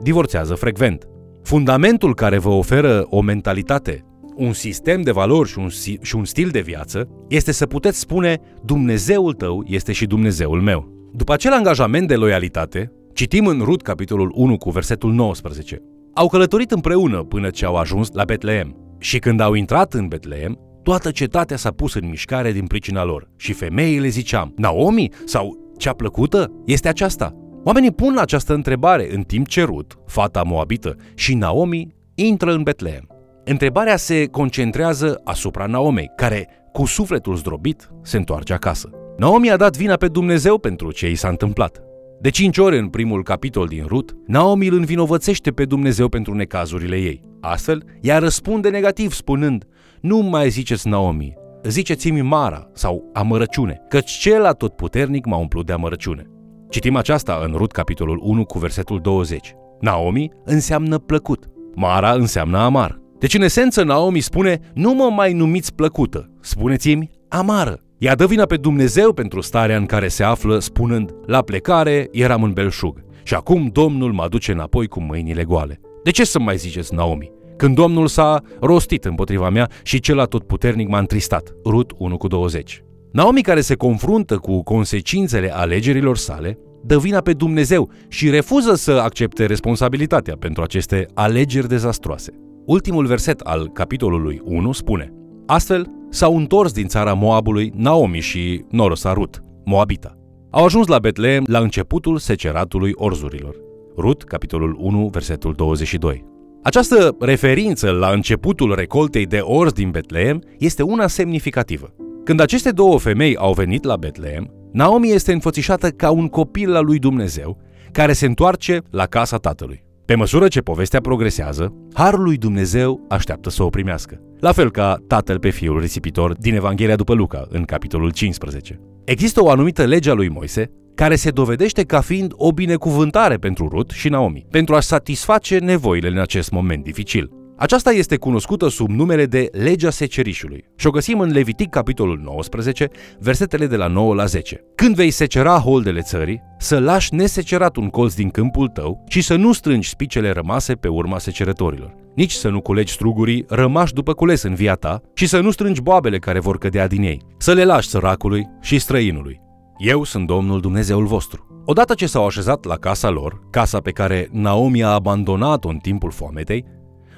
divorțează 0.03 0.55
frecvent. 0.55 1.09
Fundamentul 1.43 2.15
care 2.15 2.39
vă 2.39 2.49
oferă 2.49 3.07
o 3.11 3.21
mentalitate, 3.21 4.05
un 4.37 4.53
sistem 4.53 5.03
de 5.03 5.11
valori 5.11 5.49
și 5.49 5.59
un, 5.59 5.69
și 6.03 6.17
un 6.17 6.25
stil 6.25 6.49
de 6.49 6.61
viață 6.61 7.09
este 7.29 7.53
să 7.53 7.67
puteți 7.67 7.99
spune 7.99 8.41
Dumnezeul 8.65 9.33
tău 9.33 9.65
este 9.67 9.93
și 9.93 10.07
Dumnezeul 10.07 10.61
meu. 10.61 11.11
După 11.13 11.33
acel 11.33 11.53
angajament 11.53 12.09
de 12.09 12.17
loialitate, 12.17 12.93
citim 13.13 13.47
în 13.47 13.61
Rut 13.65 13.83
capitolul 13.83 14.33
1 14.35 14.57
cu 14.57 14.71
versetul 14.71 15.13
19. 15.13 15.83
Au 16.19 16.29
călătorit 16.29 16.71
împreună 16.71 17.23
până 17.23 17.51
ce 17.51 17.65
au 17.65 17.77
ajuns 17.77 18.11
la 18.13 18.25
Betleem. 18.25 18.77
Și 18.99 19.19
când 19.19 19.41
au 19.41 19.55
intrat 19.55 19.95
în 19.95 20.09
Betleem, 20.09 20.59
toată 20.83 21.11
cetatea 21.11 21.57
s-a 21.57 21.71
pus 21.71 21.95
în 21.95 22.09
mișcare 22.09 22.53
din 22.53 22.67
pricina 22.67 23.05
lor. 23.05 23.31
Și 23.37 23.53
femeile 23.53 24.09
ziceam, 24.09 24.53
Naomi 24.57 25.11
sau 25.25 25.75
cea 25.77 25.93
plăcută 25.93 26.53
este 26.65 26.89
aceasta? 26.89 27.35
Oamenii 27.65 27.93
pun 27.93 28.17
această 28.19 28.55
întrebare 28.55 29.15
în 29.15 29.23
timp 29.23 29.49
ce 29.49 29.63
Rut, 29.63 29.99
fata 30.07 30.43
moabită, 30.43 30.97
și 31.15 31.35
Naomi 31.35 31.95
intră 32.15 32.53
în 32.53 32.63
Betleem. 32.63 33.09
Întrebarea 33.45 33.97
se 33.97 34.27
concentrează 34.27 35.21
asupra 35.25 35.67
Naomei, 35.67 36.11
care, 36.17 36.49
cu 36.73 36.87
sufletul 36.87 37.37
zdrobit, 37.37 37.91
se 38.03 38.17
întoarce 38.17 38.53
acasă. 38.53 38.91
Naomi 39.17 39.51
a 39.51 39.57
dat 39.57 39.77
vina 39.77 39.97
pe 39.97 40.09
Dumnezeu 40.09 40.59
pentru 40.59 40.93
ce 40.93 41.11
i 41.11 41.15
s-a 41.15 41.29
întâmplat. 41.29 41.83
De 42.21 42.31
cinci 42.31 42.59
ori 42.59 42.79
în 42.79 42.89
primul 42.89 43.23
capitol 43.23 43.67
din 43.67 43.85
Rut, 43.87 44.17
Naomi 44.27 44.67
îl 44.67 44.75
învinovățește 44.75 45.51
pe 45.51 45.65
Dumnezeu 45.65 46.09
pentru 46.09 46.35
necazurile 46.35 46.97
ei. 46.97 47.23
Astfel, 47.41 47.85
ea 48.01 48.19
răspunde 48.19 48.69
negativ 48.69 49.13
spunând, 49.13 49.65
nu 50.01 50.19
mai 50.19 50.49
ziceți 50.49 50.89
Naomi, 50.89 51.35
ziceți-mi 51.63 52.21
Mara 52.21 52.71
sau 52.73 53.11
amărăciune, 53.13 53.81
căci 53.89 54.11
cel 54.11 54.45
atotputernic 54.45 55.25
m-a 55.25 55.37
umplut 55.37 55.67
de 55.67 55.73
amărăciune. 55.73 56.27
Citim 56.69 56.97
aceasta 56.97 57.41
în 57.45 57.53
Rut 57.57 57.73
capitolul 57.73 58.21
1 58.23 58.45
cu 58.45 58.59
versetul 58.59 59.01
20. 59.01 59.55
Naomi 59.81 60.31
înseamnă 60.45 60.99
plăcut, 60.99 61.45
Mara 61.75 62.13
înseamnă 62.13 62.59
amar. 62.59 63.01
Deci, 63.19 63.35
în 63.35 63.43
esență, 63.43 63.83
Naomi 63.83 64.21
spune, 64.21 64.61
nu 64.75 64.93
mă 64.93 65.11
mai 65.11 65.33
numiți 65.33 65.75
plăcută, 65.75 66.31
spuneți-mi 66.41 67.11
amară. 67.29 67.83
Ea 67.99 68.15
dă 68.15 68.27
vina 68.27 68.45
pe 68.45 68.57
Dumnezeu 68.57 69.13
pentru 69.13 69.41
starea 69.41 69.77
în 69.77 69.87
care 69.87 70.09
se 70.09 70.23
află, 70.23 70.59
spunând, 70.59 71.15
la 71.27 71.43
plecare 71.43 72.09
eram 72.13 72.43
în 72.43 72.53
belșug 72.53 73.05
și 73.23 73.35
acum 73.35 73.69
Domnul 73.73 74.13
mă 74.13 74.23
aduce 74.23 74.53
înapoi 74.53 74.87
cu 74.87 75.01
mâinile 75.01 75.45
goale. 75.45 75.81
De 76.03 76.11
ce 76.11 76.25
să 76.25 76.39
mai 76.39 76.57
ziceți, 76.57 76.95
Naomi? 76.95 77.33
când 77.57 77.75
Domnul 77.75 78.07
s-a 78.07 78.43
rostit 78.61 79.05
împotriva 79.05 79.51
mea 79.51 79.69
și 79.83 80.01
cel 80.01 80.19
atotputernic 80.19 80.89
m-a 80.89 80.99
întristat. 80.99 81.55
Rut 81.65 81.93
1 81.97 82.17
cu 82.17 82.27
20. 82.27 82.83
Naomi 83.13 83.43
care 83.43 83.61
se 83.61 83.75
confruntă 83.75 84.37
cu 84.37 84.63
consecințele 84.63 85.55
alegerilor 85.55 86.17
sale, 86.17 86.59
dă 86.83 86.99
vina 86.99 87.21
pe 87.21 87.33
Dumnezeu 87.33 87.91
și 88.09 88.31
refuză 88.31 88.75
să 88.75 88.93
accepte 88.93 89.47
responsabilitatea 89.47 90.37
pentru 90.39 90.63
aceste 90.63 91.07
alegeri 91.15 91.69
dezastroase. 91.69 92.33
Ultimul 92.67 93.07
verset 93.07 93.41
al 93.41 93.69
capitolului 93.69 94.41
1 94.45 94.73
spune 94.73 95.13
Astfel 95.47 95.98
s-au 96.11 96.37
întors 96.37 96.73
din 96.73 96.87
țara 96.87 97.13
Moabului 97.13 97.73
Naomi 97.77 98.21
și 98.21 98.65
Norosa 98.71 99.13
Rut, 99.13 99.43
Moabita. 99.65 100.19
Au 100.51 100.65
ajuns 100.65 100.87
la 100.87 100.99
Betleem 100.99 101.45
la 101.47 101.59
începutul 101.59 102.19
seceratului 102.19 102.93
orzurilor. 102.95 103.57
Rut, 103.97 104.23
capitolul 104.25 104.77
1, 104.79 105.09
versetul 105.13 105.55
22. 105.55 106.25
Această 106.63 107.17
referință 107.21 107.91
la 107.91 108.09
începutul 108.09 108.75
recoltei 108.75 109.27
de 109.27 109.39
orz 109.39 109.73
din 109.73 109.91
Betleem 109.91 110.43
este 110.59 110.83
una 110.83 111.07
semnificativă. 111.07 111.95
Când 112.25 112.41
aceste 112.41 112.71
două 112.71 112.99
femei 112.99 113.37
au 113.37 113.53
venit 113.53 113.85
la 113.85 113.97
Betleem, 113.97 114.51
Naomi 114.73 115.11
este 115.11 115.33
înfățișată 115.33 115.89
ca 115.89 116.11
un 116.11 116.29
copil 116.29 116.75
al 116.75 116.85
lui 116.85 116.99
Dumnezeu 116.99 117.59
care 117.93 118.13
se 118.13 118.27
întoarce 118.27 118.83
la 118.91 119.07
casa 119.07 119.37
tatălui. 119.37 119.88
Pe 120.09 120.15
măsură 120.15 120.49
ce 120.49 120.61
povestea 120.61 121.01
progresează, 121.01 121.73
harul 121.93 122.23
lui 122.23 122.37
Dumnezeu 122.37 123.05
așteaptă 123.09 123.51
să 123.51 123.63
o 123.63 123.69
primească. 123.69 124.21
La 124.41 124.53
fel 124.53 124.71
ca 124.71 124.97
tatăl 125.07 125.39
pe 125.39 125.51
fiul 125.51 125.81
risipitor 125.81 126.35
din 126.37 126.55
Evanghelia 126.55 126.97
după 126.97 127.15
Luca, 127.15 127.47
în 127.49 127.65
capitolul 127.65 128.11
15. 128.11 128.81
Există 129.05 129.43
o 129.43 129.51
anumită 129.51 129.85
lege 129.85 130.11
a 130.11 130.13
lui 130.13 130.29
Moise 130.29 130.71
care 130.95 131.15
se 131.15 131.31
dovedește 131.31 131.83
ca 131.83 132.01
fiind 132.01 132.33
o 132.37 132.53
binecuvântare 132.53 133.37
pentru 133.37 133.69
Rut 133.69 133.91
și 133.91 134.09
Naomi, 134.09 134.47
pentru 134.51 134.75
a 134.75 134.81
satisface 134.81 135.59
nevoile 135.59 136.09
în 136.09 136.19
acest 136.19 136.51
moment 136.51 136.85
dificil. 136.85 137.31
Aceasta 137.61 137.93
este 137.93 138.17
cunoscută 138.17 138.69
sub 138.69 138.89
numele 138.89 139.27
de 139.27 139.49
Legea 139.53 139.91
Secerișului 139.91 140.65
și 140.77 140.87
o 140.87 140.91
găsim 140.91 141.21
în 141.21 141.31
Levitic 141.31 141.71
capitolul 141.71 142.21
19, 142.25 142.89
versetele 143.19 143.67
de 143.67 143.77
la 143.77 143.87
9 143.87 144.15
la 144.15 144.25
10. 144.25 144.65
Când 144.75 144.95
vei 144.95 145.11
secera 145.11 145.59
holdele 145.59 146.01
țării, 146.01 146.43
să 146.59 146.79
lași 146.79 147.15
nesecerat 147.15 147.77
un 147.77 147.89
colț 147.89 148.15
din 148.15 148.31
câmpul 148.31 148.69
tău 148.69 149.05
și 149.09 149.21
să 149.21 149.37
nu 149.37 149.53
strângi 149.53 149.89
spicele 149.89 150.31
rămase 150.31 150.75
pe 150.75 150.89
urma 150.89 151.19
secerătorilor. 151.19 151.95
Nici 152.15 152.33
să 152.33 152.49
nu 152.49 152.61
culegi 152.61 152.93
strugurii 152.93 153.45
rămași 153.49 153.93
după 153.93 154.13
cules 154.13 154.43
în 154.43 154.55
via 154.55 154.75
ta 154.75 155.01
și 155.15 155.27
să 155.27 155.41
nu 155.41 155.51
strângi 155.51 155.83
boabele 155.83 156.19
care 156.19 156.41
vor 156.41 156.59
cădea 156.59 156.87
din 156.87 157.03
ei. 157.03 157.23
Să 157.39 157.53
le 157.53 157.65
lași 157.65 157.89
săracului 157.89 158.49
și 158.61 158.79
străinului. 158.79 159.41
Eu 159.79 160.05
sunt 160.05 160.27
Domnul 160.27 160.61
Dumnezeul 160.61 161.07
vostru. 161.07 161.63
Odată 161.65 161.95
ce 161.95 162.07
s-au 162.07 162.27
așezat 162.27 162.65
la 162.65 162.75
casa 162.75 163.11
lor, 163.11 163.41
casa 163.51 163.81
pe 163.81 163.91
care 163.91 164.29
Naomi 164.33 164.83
a 164.83 164.89
abandonat-o 164.89 165.69
în 165.69 165.77
timpul 165.77 166.11
foametei, 166.11 166.65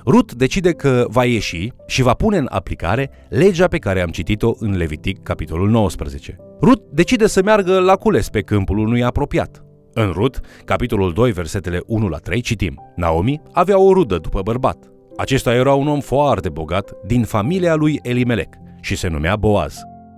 Rut 0.06 0.34
decide 0.34 0.72
că 0.72 1.04
va 1.08 1.24
ieși 1.24 1.72
și 1.86 2.02
va 2.02 2.14
pune 2.14 2.36
în 2.36 2.46
aplicare 2.50 3.10
legea 3.28 3.66
pe 3.66 3.78
care 3.78 4.00
am 4.00 4.08
citit-o 4.08 4.52
în 4.58 4.76
Levitic, 4.76 5.22
capitolul 5.22 5.68
19. 5.68 6.36
Rut 6.60 6.82
decide 6.92 7.26
să 7.26 7.42
meargă 7.42 7.78
la 7.78 7.94
cules 7.94 8.28
pe 8.28 8.40
câmpul 8.40 8.78
unui 8.78 9.04
apropiat. 9.04 9.64
În 9.92 10.10
Rut, 10.14 10.40
capitolul 10.64 11.12
2, 11.12 11.32
versetele 11.32 11.80
1 11.86 12.08
la 12.08 12.16
3, 12.16 12.40
citim 12.40 12.92
Naomi 12.96 13.40
avea 13.52 13.78
o 13.78 13.92
rudă 13.92 14.18
după 14.18 14.40
bărbat. 14.42 14.90
Acesta 15.16 15.54
era 15.54 15.74
un 15.74 15.88
om 15.88 16.00
foarte 16.00 16.48
bogat 16.48 16.92
din 17.06 17.24
familia 17.24 17.74
lui 17.74 17.98
Elimelec 18.02 18.54
și 18.80 18.96
se 18.96 19.08
numea 19.08 19.36
Boaz. 19.36 19.74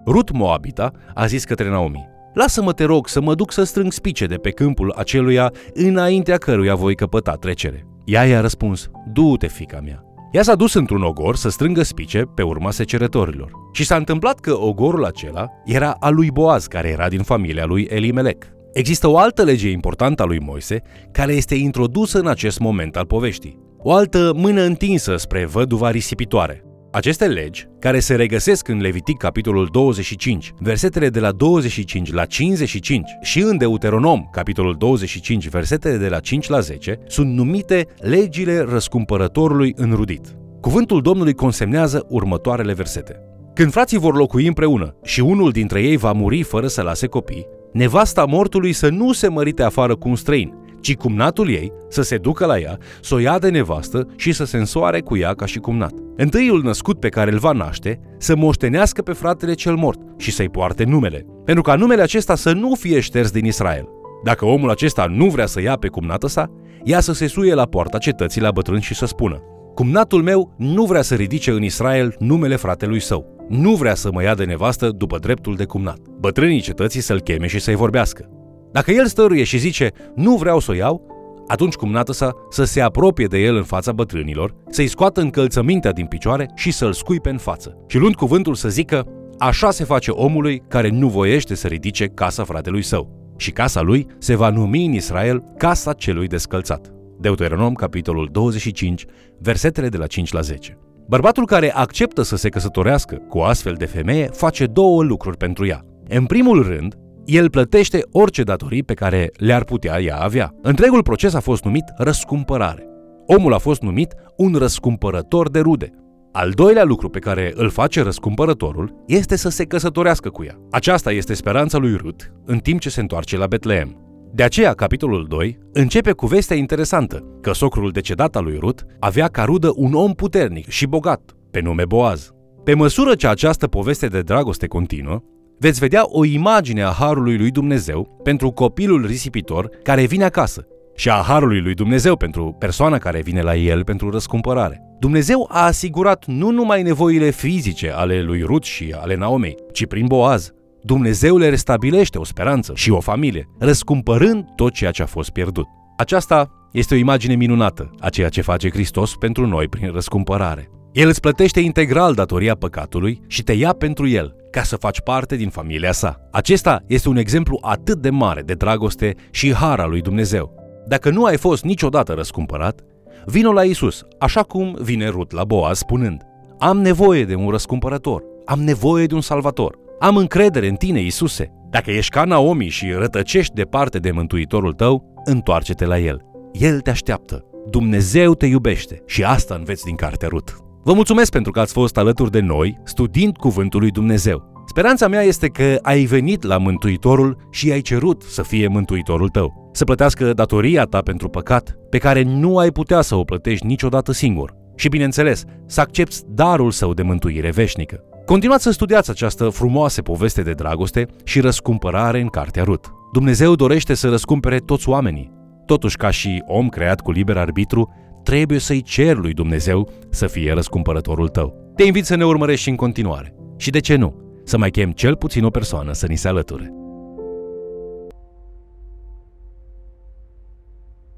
Rut 0.06 0.30
Moabita 0.30 0.90
a 1.14 1.26
zis 1.26 1.44
către 1.44 1.68
Naomi, 1.68 2.10
Lasă-mă, 2.34 2.72
te 2.72 2.84
rog, 2.84 3.08
să 3.08 3.20
mă 3.20 3.34
duc 3.34 3.52
să 3.52 3.64
strâng 3.64 3.92
spice 3.92 4.26
de 4.26 4.36
pe 4.36 4.50
câmpul 4.50 4.92
aceluia 4.96 5.52
înaintea 5.72 6.36
căruia 6.36 6.74
voi 6.74 6.94
căpăta 6.94 7.32
trecere. 7.32 7.86
Ea 8.04 8.25
i-a 8.26 8.40
răspuns, 8.40 8.90
du-te, 9.12 9.47
fica 9.47 9.80
mea. 9.80 10.04
Ea 10.32 10.42
s-a 10.42 10.54
dus 10.54 10.75
într-un 10.75 11.02
ogor 11.02 11.37
să 11.37 11.49
strângă 11.49 11.82
spice 11.82 12.23
pe 12.35 12.42
urma 12.42 12.71
secerătorilor. 12.71 13.50
Și 13.73 13.85
s-a 13.85 13.97
întâmplat 13.97 14.40
că 14.40 14.59
ogorul 14.59 15.04
acela 15.04 15.47
era 15.64 15.97
al 16.00 16.14
lui 16.14 16.30
Boaz, 16.30 16.66
care 16.66 16.88
era 16.88 17.09
din 17.09 17.23
familia 17.23 17.64
lui 17.64 17.87
Elimelec. 17.90 18.44
Există 18.73 19.09
o 19.09 19.18
altă 19.18 19.42
lege 19.42 19.68
importantă 19.68 20.23
a 20.23 20.26
lui 20.26 20.40
Moise, 20.40 20.82
care 21.12 21.32
este 21.32 21.54
introdusă 21.54 22.18
în 22.18 22.26
acest 22.26 22.59
moment 22.59 22.97
al 22.97 23.06
poveștii. 23.06 23.59
O 23.78 23.92
altă 23.92 24.32
mână 24.37 24.62
întinsă 24.62 25.16
spre 25.16 25.47
văduva 25.47 25.90
risipitoare. 25.90 26.64
Aceste 26.94 27.26
legi, 27.26 27.68
care 27.78 27.99
se 27.99 28.14
regăsesc 28.14 28.68
în 28.68 28.80
Levitic 28.80 29.16
capitolul 29.16 29.68
25, 29.72 30.52
versetele 30.58 31.08
de 31.08 31.20
la 31.20 31.30
25 31.30 32.12
la 32.12 32.25
55 32.25 33.11
și 33.22 33.40
în 33.40 33.56
Deuteronom 33.56 34.28
capitolul 34.32 34.75
25, 34.78 35.49
versetele 35.49 35.96
de 35.96 36.08
la 36.08 36.20
5 36.20 36.49
la 36.49 36.61
10, 36.61 36.99
sunt 37.06 37.34
numite 37.34 37.87
legile 37.99 38.61
răscumpărătorului 38.61 39.72
înrudit. 39.76 40.37
Cuvântul 40.61 41.00
Domnului 41.00 41.34
consemnează 41.34 42.06
următoarele 42.08 42.72
versete. 42.72 43.20
Când 43.54 43.72
frații 43.72 43.99
vor 43.99 44.16
locui 44.16 44.46
împreună 44.46 44.94
și 45.04 45.20
unul 45.20 45.50
dintre 45.50 45.82
ei 45.82 45.96
va 45.96 46.12
muri 46.12 46.42
fără 46.42 46.66
să 46.66 46.82
lase 46.82 47.06
copii, 47.06 47.46
nevasta 47.72 48.25
mortului 48.25 48.72
să 48.72 48.88
nu 48.88 49.12
se 49.12 49.28
mărite 49.28 49.62
afară 49.62 49.96
cu 49.96 50.08
un 50.08 50.16
străin, 50.16 50.52
ci 50.80 50.96
cumnatul 50.96 51.50
ei 51.50 51.72
să 51.88 52.02
se 52.02 52.16
ducă 52.16 52.46
la 52.46 52.58
ea, 52.58 52.78
să 53.00 53.14
o 53.14 53.18
ia 53.18 53.38
de 53.38 53.49
nevastă 53.49 54.06
și 54.16 54.32
să 54.32 54.44
se 54.44 54.56
însoare 54.56 55.00
cu 55.00 55.16
ea 55.16 55.34
ca 55.34 55.46
și 55.46 55.58
cumnat. 55.58 55.92
Întâiul 56.23 56.62
născut 56.62 57.00
pe 57.00 57.09
care 57.09 57.33
îl 57.33 57.38
va 57.38 57.52
naște 57.52 58.00
să 58.19 58.37
moștenească 58.37 59.02
pe 59.02 59.12
fratele 59.12 59.55
cel 59.55 59.75
mort 59.75 60.00
și 60.17 60.31
să-i 60.31 60.49
poarte 60.49 60.85
numele, 60.85 61.26
pentru 61.45 61.62
ca 61.62 61.75
numele 61.75 62.02
acesta 62.02 62.35
să 62.35 62.52
nu 62.52 62.75
fie 62.75 63.00
șters 63.00 63.31
din 63.31 63.45
Israel. 63.45 63.88
Dacă 64.25 64.45
omul 64.45 64.71
acesta 64.71 65.07
nu 65.07 65.26
vrea 65.26 65.47
să 65.47 65.61
ia 65.61 65.76
pe 65.76 65.88
cumnată 65.88 66.26
sa, 66.26 66.50
ea 66.85 67.00
să 67.00 67.12
se 67.12 67.26
suie 67.26 67.55
la 67.55 67.67
poarta 67.67 67.99
cetății 67.99 68.41
la 68.41 68.50
bătrân 68.50 68.81
și 68.81 68.95
să 68.95 69.07
spună 69.07 69.43
Cumnatul 69.75 70.23
meu 70.23 70.55
nu 70.59 70.85
vrea 70.85 71.02
să 71.02 71.14
ridice 71.14 71.50
în 71.50 71.62
Israel 71.62 72.14
numele 72.19 72.57
fratelui 72.57 73.00
său. 73.00 73.47
Nu 73.49 73.75
vrea 73.75 73.95
să 73.95 74.12
mă 74.12 74.23
ia 74.23 74.35
de 74.35 74.45
nevastă 74.45 74.91
după 74.91 75.19
dreptul 75.19 75.55
de 75.55 75.64
cumnat. 75.64 75.99
Bătrânii 76.21 76.61
cetății 76.61 77.00
să-l 77.00 77.21
cheme 77.21 77.47
și 77.47 77.59
să-i 77.59 77.75
vorbească. 77.75 78.29
Dacă 78.73 78.91
el 78.91 79.07
stăruie 79.07 79.45
și 79.45 79.59
zice, 79.59 79.91
nu 80.14 80.37
vreau 80.37 80.59
să 80.59 80.71
o 80.71 80.75
iau, 80.75 81.12
atunci 81.46 81.75
cumnată 81.75 82.12
sa 82.12 82.32
să 82.50 82.64
se 82.64 82.80
apropie 82.80 83.26
de 83.26 83.38
el 83.38 83.56
în 83.56 83.62
fața 83.62 83.92
bătrânilor, 83.92 84.54
să-i 84.70 84.87
scoată 84.87 85.20
încălțămintea 85.20 85.92
din 85.92 86.06
picioare 86.06 86.50
și 86.54 86.70
să-l 86.70 86.92
scuipe 86.92 87.30
în 87.30 87.38
față. 87.38 87.76
Și 87.87 87.99
luând 87.99 88.14
cuvântul 88.14 88.54
să 88.54 88.68
zică, 88.68 89.06
așa 89.38 89.70
se 89.70 89.84
face 89.84 90.11
omului 90.11 90.62
care 90.68 90.88
nu 90.88 91.08
voiește 91.08 91.54
să 91.54 91.66
ridice 91.66 92.06
casa 92.06 92.44
fratelui 92.44 92.82
său. 92.82 93.34
Și 93.37 93.50
casa 93.50 93.80
lui 93.80 94.06
se 94.18 94.34
va 94.34 94.50
numi 94.50 94.87
în 94.87 94.92
Israel 94.92 95.44
casa 95.56 95.92
celui 95.92 96.26
descălțat. 96.26 96.92
Deuteronom, 97.20 97.75
capitolul 97.75 98.28
25, 98.32 99.04
versetele 99.38 99.88
de 99.88 99.96
la 99.96 100.06
5 100.06 100.32
la 100.32 100.40
10. 100.40 100.78
Bărbatul 101.08 101.46
care 101.46 101.72
acceptă 101.72 102.22
să 102.22 102.37
se 102.37 102.49
căsătorească 102.49 103.16
cu 103.28 103.38
o 103.38 103.44
astfel 103.44 103.75
de 103.75 103.84
femeie 103.84 104.28
face 104.32 104.66
două 104.66 105.02
lucruri 105.02 105.37
pentru 105.37 105.66
ea. 105.66 105.84
În 106.08 106.25
primul 106.25 106.62
rând, 106.62 106.94
el 107.25 107.50
plătește 107.50 108.02
orice 108.12 108.43
datorii 108.43 108.83
pe 108.83 108.95
care 108.95 109.31
le-ar 109.37 109.64
putea 109.64 110.00
ea 110.00 110.17
avea. 110.17 110.55
Întregul 110.62 111.02
proces 111.02 111.35
a 111.35 111.41
fost 111.41 111.64
numit 111.64 111.85
răscumpărare. 111.97 112.87
Omul 113.26 113.52
a 113.52 113.59
fost 113.59 113.83
numit 113.83 114.14
un 114.37 114.55
răscumpărător 114.55 115.50
de 115.50 115.59
rude. 115.59 115.91
Al 116.33 116.50
doilea 116.50 116.85
lucru 116.85 117.09
pe 117.09 117.19
care 117.19 117.52
îl 117.55 117.69
face 117.69 118.02
răscumpărătorul 118.02 119.02
este 119.07 119.37
să 119.37 119.49
se 119.49 119.64
căsătorească 119.64 120.29
cu 120.29 120.45
ea. 120.45 120.59
Aceasta 120.71 121.12
este 121.12 121.35
speranța 121.35 121.79
lui 121.79 121.97
Rut 121.97 122.33
în 122.45 122.59
timp 122.59 122.81
ce 122.81 122.91
se 122.91 123.00
întoarce 123.00 123.37
la 123.37 123.47
Betleem. 123.47 123.97
De 124.35 124.43
aceea, 124.43 124.73
capitolul 124.73 125.26
2 125.29 125.59
începe 125.73 126.12
cu 126.12 126.26
vestea 126.26 126.57
interesantă 126.57 127.25
că 127.41 127.52
socrul 127.52 127.91
decedat 127.91 128.37
al 128.37 128.45
lui 128.45 128.57
Rut 128.59 128.85
avea 128.99 129.29
ca 129.29 129.45
rudă 129.45 129.73
un 129.75 129.95
om 129.95 130.12
puternic 130.12 130.69
și 130.69 130.87
bogat, 130.87 131.37
pe 131.50 131.61
nume 131.61 131.85
Boaz. 131.85 132.31
Pe 132.64 132.75
măsură 132.75 133.14
ce 133.14 133.26
această 133.26 133.67
poveste 133.67 134.07
de 134.07 134.21
dragoste 134.21 134.67
continuă, 134.67 135.23
veți 135.62 135.78
vedea 135.78 136.02
o 136.07 136.25
imagine 136.25 136.83
a 136.83 136.90
harului 136.90 137.37
lui 137.38 137.50
Dumnezeu 137.50 138.21
pentru 138.23 138.50
copilul 138.50 139.07
risipitor 139.07 139.69
care 139.83 140.04
vine 140.04 140.25
acasă 140.25 140.66
și 140.97 141.11
a 141.11 141.14
harului 141.14 141.61
lui 141.61 141.75
Dumnezeu 141.75 142.16
pentru 142.16 142.57
persoana 142.59 142.99
care 142.99 143.21
vine 143.23 143.42
la 143.42 143.57
el 143.57 143.85
pentru 143.85 144.11
răscumpărare. 144.11 144.83
Dumnezeu 144.99 145.49
a 145.50 145.64
asigurat 145.64 146.25
nu 146.26 146.50
numai 146.50 146.83
nevoile 146.83 147.31
fizice 147.31 147.92
ale 147.92 148.23
lui 148.23 148.42
Rut 148.42 148.64
și 148.64 148.95
ale 149.00 149.14
Naomei, 149.14 149.57
ci 149.73 149.87
prin 149.87 150.07
Boaz. 150.07 150.50
Dumnezeu 150.83 151.37
le 151.37 151.49
restabilește 151.49 152.19
o 152.19 152.25
speranță 152.25 152.73
și 152.75 152.90
o 152.90 153.00
familie, 153.00 153.49
răscumpărând 153.59 154.45
tot 154.57 154.73
ceea 154.73 154.90
ce 154.90 155.02
a 155.02 155.07
fost 155.07 155.31
pierdut. 155.31 155.66
Aceasta 155.97 156.69
este 156.73 156.95
o 156.95 156.97
imagine 156.97 157.35
minunată 157.35 157.90
a 158.00 158.09
ceea 158.09 158.28
ce 158.28 158.40
face 158.40 158.71
Hristos 158.71 159.14
pentru 159.16 159.47
noi 159.47 159.69
prin 159.69 159.90
răscumpărare. 159.92 160.71
El 160.92 161.09
îți 161.09 161.21
plătește 161.21 161.61
integral 161.61 162.14
datoria 162.14 162.54
păcatului 162.54 163.21
și 163.26 163.42
te 163.42 163.52
ia 163.52 163.73
pentru 163.73 164.09
el, 164.09 164.40
ca 164.52 164.62
să 164.62 164.76
faci 164.76 165.00
parte 165.00 165.37
din 165.37 165.49
familia 165.49 165.92
sa. 165.92 166.28
Acesta 166.30 166.82
este 166.87 167.09
un 167.09 167.16
exemplu 167.16 167.59
atât 167.61 167.99
de 167.99 168.11
mare 168.11 168.42
de 168.42 168.54
dragoste 168.54 169.14
și 169.30 169.54
har 169.54 169.80
al 169.80 169.90
lui 169.90 170.00
Dumnezeu. 170.00 170.54
Dacă 170.87 171.11
nu 171.11 171.25
ai 171.25 171.37
fost 171.37 171.64
niciodată 171.64 172.12
răscumpărat, 172.12 172.80
vino 173.26 173.52
la 173.52 173.64
Isus, 173.64 174.02
așa 174.18 174.42
cum 174.42 174.76
vine 174.80 175.09
Rut 175.09 175.32
la 175.32 175.44
Boaz 175.44 175.78
spunând 175.78 176.23
Am 176.59 176.80
nevoie 176.80 177.25
de 177.25 177.35
un 177.35 177.50
răscumpărător, 177.50 178.23
am 178.44 178.62
nevoie 178.62 179.06
de 179.06 179.14
un 179.14 179.21
salvator, 179.21 179.78
am 180.00 180.16
încredere 180.16 180.68
în 180.68 180.75
tine, 180.75 181.00
Isuse. 181.00 181.52
Dacă 181.71 181.90
ești 181.90 182.11
ca 182.11 182.25
Naomi 182.25 182.68
și 182.68 182.92
rătăcești 182.92 183.54
departe 183.54 183.99
de 183.99 184.11
Mântuitorul 184.11 184.73
tău, 184.73 185.23
întoarce-te 185.25 185.85
la 185.85 185.99
el. 185.99 186.21
El 186.52 186.80
te 186.80 186.90
așteaptă. 186.90 187.44
Dumnezeu 187.71 188.35
te 188.35 188.47
iubește 188.47 189.02
și 189.06 189.25
asta 189.25 189.54
înveți 189.54 189.85
din 189.85 189.94
cartea 189.94 190.28
Rut. 190.28 190.62
Vă 190.84 190.92
mulțumesc 190.92 191.30
pentru 191.30 191.52
că 191.52 191.60
ați 191.60 191.72
fost 191.72 191.96
alături 191.96 192.30
de 192.30 192.40
noi 192.40 192.78
studiind 192.84 193.36
Cuvântul 193.36 193.80
lui 193.80 193.90
Dumnezeu. 193.90 194.64
Speranța 194.66 195.08
mea 195.08 195.22
este 195.22 195.46
că 195.46 195.78
ai 195.82 196.04
venit 196.04 196.42
la 196.42 196.58
Mântuitorul 196.58 197.36
și 197.50 197.72
ai 197.72 197.80
cerut 197.80 198.22
să 198.22 198.42
fie 198.42 198.68
Mântuitorul 198.68 199.28
tău. 199.28 199.70
Să 199.72 199.84
plătească 199.84 200.32
datoria 200.32 200.84
ta 200.84 201.00
pentru 201.00 201.28
păcat, 201.28 201.76
pe 201.90 201.98
care 201.98 202.22
nu 202.22 202.58
ai 202.58 202.70
putea 202.70 203.00
să 203.00 203.14
o 203.14 203.24
plătești 203.24 203.66
niciodată 203.66 204.12
singur. 204.12 204.54
Și 204.76 204.88
bineînțeles, 204.88 205.44
să 205.66 205.80
accepti 205.80 206.16
darul 206.28 206.70
său 206.70 206.94
de 206.94 207.02
mântuire 207.02 207.50
veșnică. 207.50 208.00
Continuați 208.26 208.62
să 208.62 208.70
studiați 208.70 209.10
această 209.10 209.48
frumoasă 209.48 210.02
poveste 210.02 210.42
de 210.42 210.52
dragoste 210.52 211.06
și 211.24 211.40
răscumpărare 211.40 212.20
în 212.20 212.28
Cartea 212.28 212.64
Rut. 212.64 212.92
Dumnezeu 213.12 213.54
dorește 213.54 213.94
să 213.94 214.08
răscumpere 214.08 214.58
toți 214.58 214.88
oamenii. 214.88 215.32
Totuși, 215.66 215.96
ca 215.96 216.10
și 216.10 216.42
om 216.46 216.68
creat 216.68 217.00
cu 217.00 217.10
liber 217.10 217.36
arbitru, 217.36 217.94
trebuie 218.23 218.59
să-i 218.59 218.83
cer 218.83 219.17
lui 219.17 219.33
Dumnezeu 219.33 219.91
să 220.11 220.26
fie 220.26 220.52
răscumpărătorul 220.52 221.29
tău. 221.29 221.73
Te 221.76 221.83
invit 221.83 222.05
să 222.05 222.14
ne 222.14 222.25
urmărești 222.25 222.62
și 222.62 222.69
în 222.69 222.76
continuare. 222.76 223.35
Și 223.57 223.71
de 223.71 223.81
ce 223.81 223.97
nu? 223.97 224.14
Să 224.45 224.59
mai 224.59 224.71
chem 224.71 224.91
cel 224.91 225.17
puțin 225.17 225.45
o 225.45 225.50
persoană 225.50 225.93
să 225.93 226.07
ni 226.07 226.17
se 226.17 226.29
alăture. 226.29 226.81